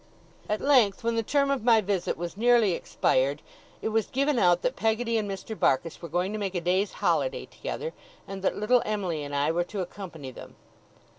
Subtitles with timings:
[0.49, 3.43] At length, when the term of my visit was nearly expired,
[3.83, 5.55] it was given out that Peggotty and Mr.
[5.55, 7.93] Barkis were going to make a day's holiday together,
[8.27, 10.55] and that little Em'ly and I were to accompany them.